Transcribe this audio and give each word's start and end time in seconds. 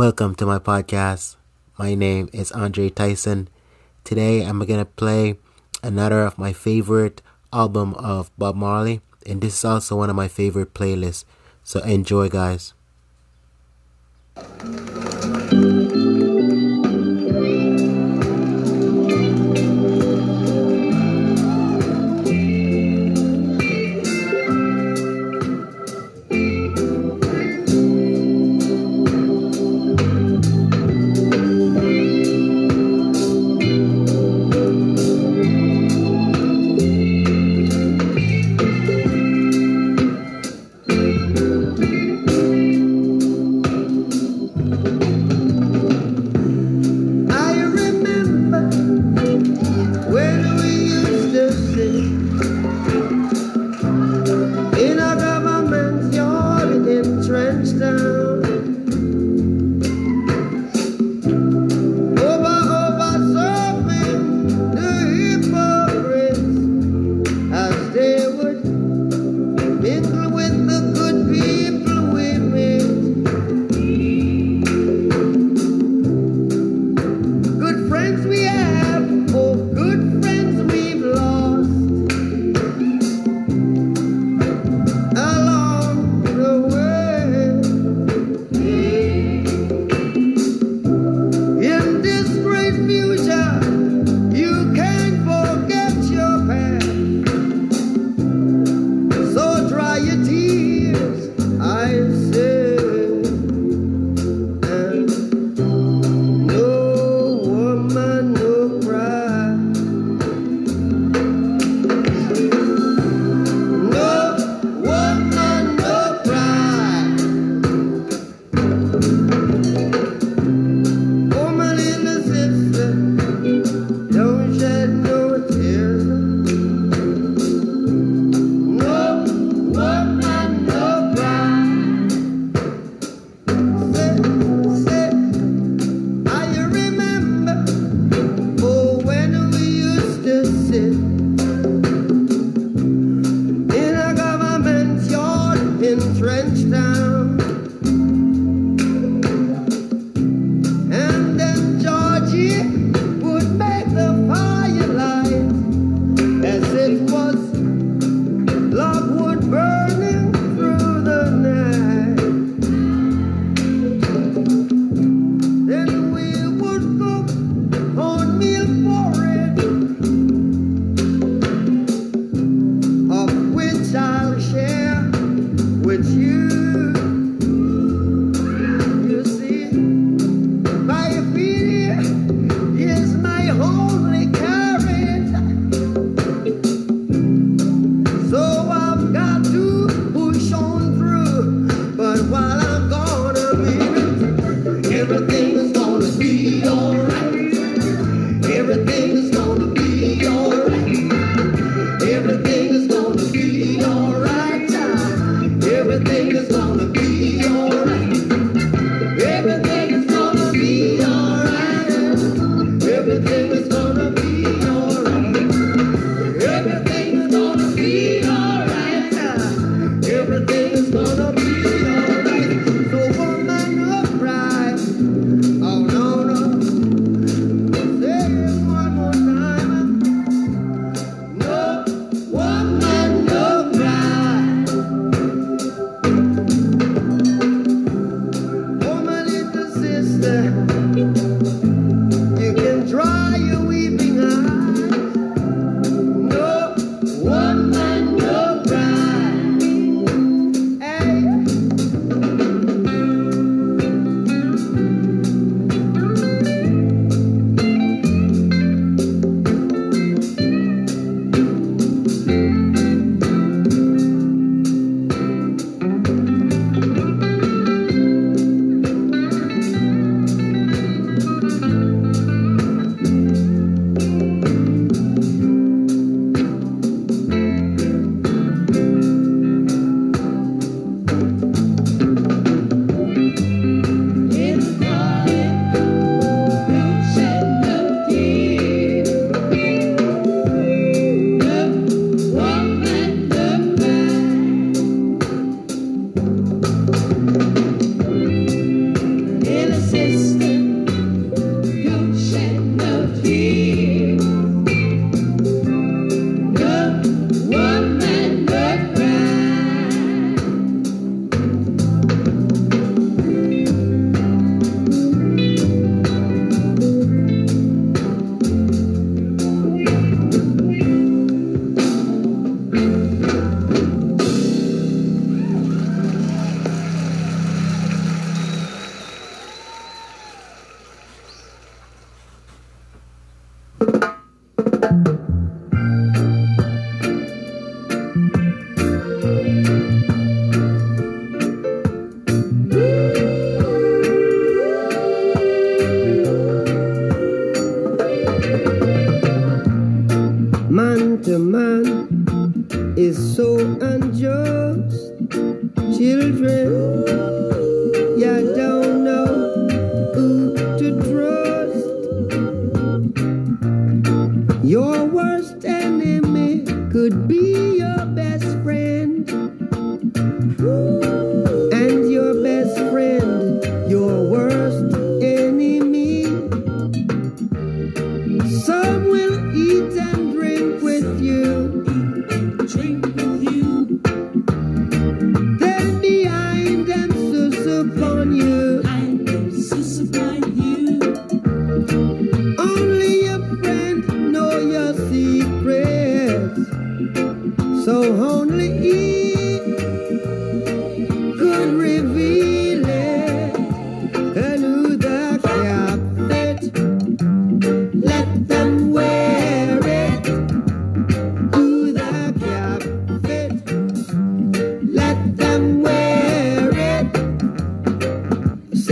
Welcome 0.00 0.34
to 0.36 0.46
my 0.46 0.58
podcast. 0.58 1.36
My 1.76 1.94
name 1.94 2.30
is 2.32 2.50
Andre 2.52 2.88
Tyson. 2.88 3.50
Today 4.02 4.40
I'm 4.46 4.64
going 4.64 4.80
to 4.80 4.86
play 4.86 5.36
another 5.82 6.24
of 6.24 6.38
my 6.38 6.54
favorite 6.54 7.20
album 7.52 7.92
of 8.00 8.30
Bob 8.38 8.56
Marley 8.56 9.02
and 9.26 9.42
this 9.42 9.58
is 9.58 9.64
also 9.66 9.96
one 9.96 10.08
of 10.08 10.16
my 10.16 10.26
favorite 10.26 10.72
playlists. 10.72 11.26
So 11.62 11.80
enjoy 11.80 12.30
guys. 12.30 12.72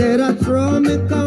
Children, 0.09 1.18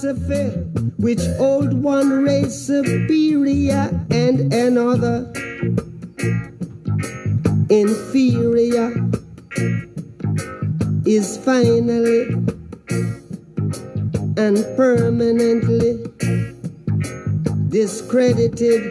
philosophy, 0.00 0.50
which 0.98 1.20
old 1.38 1.72
one 1.72 2.22
raised 2.22 2.66
superior 2.66 3.90
and 4.10 4.52
another 4.52 5.30
inferior, 7.68 8.94
is 11.04 11.36
finally 11.38 12.28
and 14.36 14.64
permanently 14.76 16.04
discredited 17.70 18.87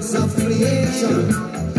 of 0.00 0.34
creation. 0.34 1.69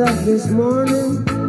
Up 0.00 0.24
this 0.24 0.48
morning. 0.48 1.39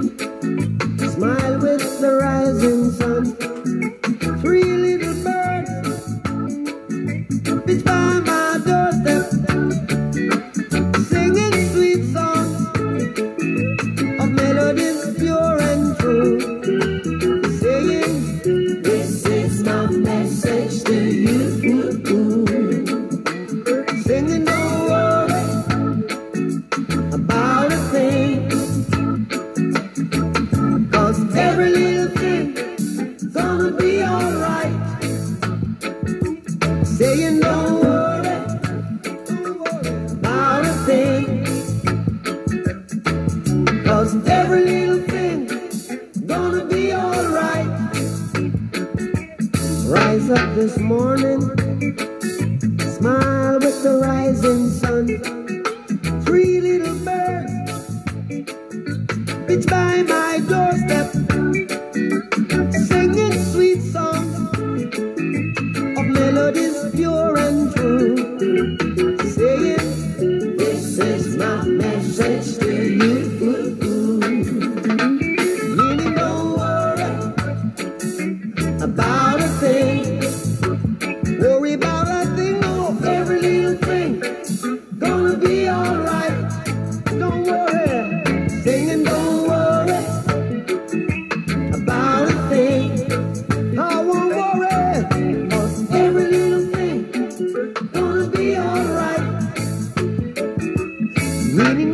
Meaning, 101.62 101.91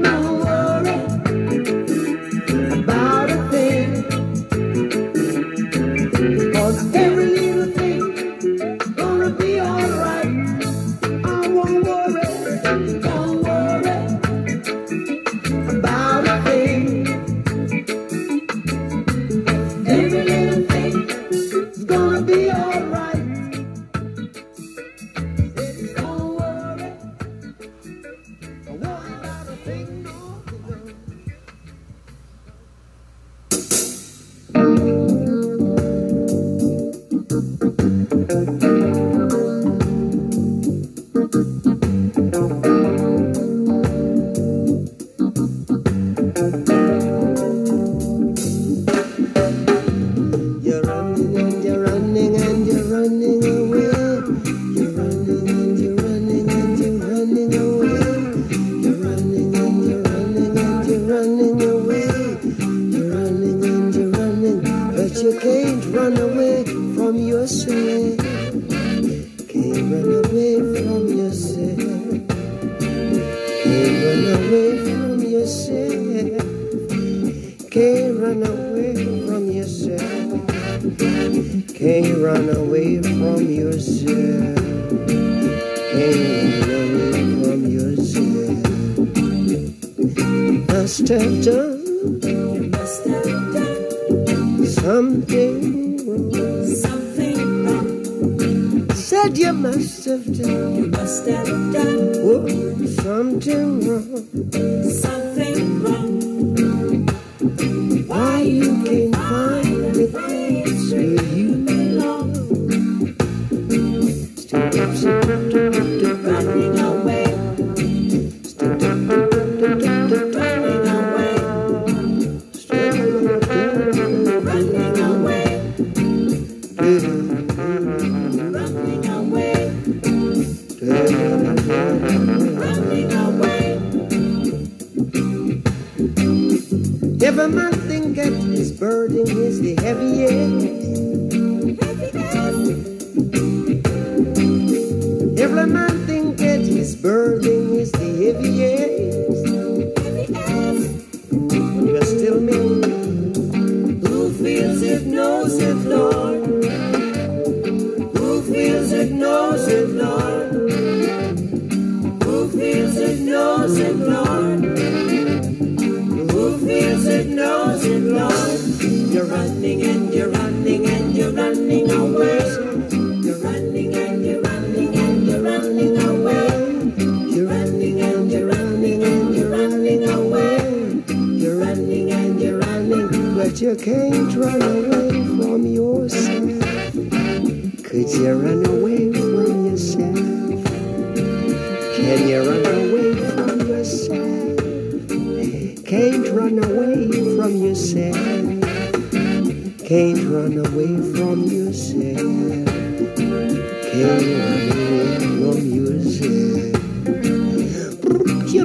something 103.08 103.88
wrong. 103.88 104.92
something 104.92 105.37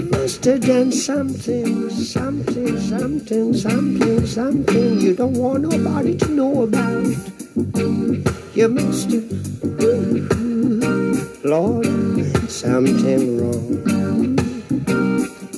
must 0.02 0.44
have 0.44 0.60
done 0.60 0.90
something, 0.92 1.90
something, 1.90 2.78
something, 2.80 3.54
something, 3.54 4.26
something 4.26 5.00
you 5.00 5.14
don't 5.14 5.34
want 5.34 5.62
nobody 5.62 6.16
to 6.16 6.28
know 6.28 6.62
about. 6.62 7.06
You 8.54 8.68
must 8.68 9.10
have, 9.10 9.30
Lord, 11.44 11.86
something 12.50 13.38
wrong. 13.38 14.36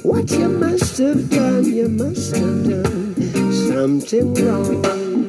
What 0.03 0.31
you 0.31 0.49
must 0.49 0.99
have 0.99 1.31
done, 1.31 1.65
you 1.65 1.89
must 1.89 2.37
have 2.37 2.69
done 2.69 3.53
something 3.53 4.35
wrong. 4.35 5.24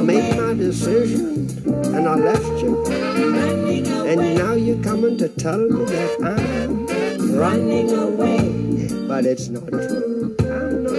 I 0.00 0.02
made 0.02 0.34
my 0.34 0.54
decision, 0.54 1.46
and 1.94 2.08
I 2.08 2.14
left 2.14 2.62
you. 2.62 2.86
And 2.86 4.34
now 4.34 4.54
you're 4.54 4.82
coming 4.82 5.18
to 5.18 5.28
tell 5.28 5.58
me 5.58 5.84
that 5.84 6.24
I'm 6.24 7.36
running 7.36 7.92
away, 7.92 8.88
but 9.06 9.26
it's 9.26 9.48
not 9.48 9.68
true. 9.68 10.34
I'm 10.40 10.84
not. 10.84 10.92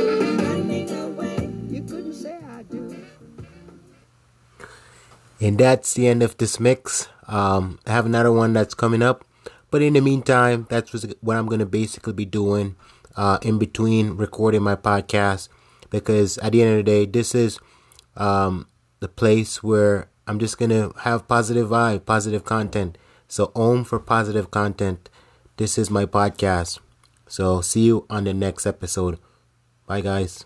running 0.45 0.91
away. 0.91 1.49
You 1.67 1.81
couldn't 1.81 2.13
say 2.13 2.37
I 2.47 2.61
do. 2.61 2.95
And 5.39 5.57
that's 5.57 5.95
the 5.95 6.07
end 6.07 6.21
of 6.21 6.37
this 6.37 6.59
mix. 6.59 7.09
Um, 7.27 7.79
I 7.87 7.93
have 7.93 8.05
another 8.05 8.31
one 8.31 8.53
that's 8.53 8.75
coming 8.75 9.01
up. 9.01 9.25
But 9.71 9.81
in 9.81 9.93
the 9.93 10.01
meantime, 10.01 10.67
that's 10.69 10.93
what 11.21 11.37
I'm 11.37 11.47
going 11.47 11.57
to 11.57 11.65
basically 11.65 12.13
be 12.13 12.25
doing 12.25 12.75
uh, 13.17 13.39
in 13.41 13.57
between 13.57 14.11
recording 14.11 14.61
my 14.61 14.75
podcast. 14.75 15.49
Because 15.89 16.37
at 16.37 16.51
the 16.51 16.61
end 16.61 16.69
of 16.69 16.77
the 16.77 16.83
day, 16.83 17.05
this 17.07 17.33
is 17.33 17.59
um, 18.15 18.67
the 19.01 19.09
place 19.09 19.61
where 19.61 20.07
I'm 20.27 20.39
just 20.39 20.57
going 20.57 20.69
to 20.69 20.93
have 21.01 21.27
positive 21.27 21.67
vibe, 21.67 22.05
positive 22.05 22.45
content. 22.45 22.97
So, 23.27 23.51
Om 23.55 23.83
for 23.83 23.99
positive 23.99 24.51
content. 24.51 25.09
This 25.57 25.77
is 25.77 25.89
my 25.89 26.05
podcast. 26.05 26.79
So, 27.27 27.59
see 27.61 27.81
you 27.81 28.05
on 28.09 28.23
the 28.23 28.33
next 28.33 28.65
episode. 28.65 29.19
Bye, 29.87 30.01
guys. 30.01 30.45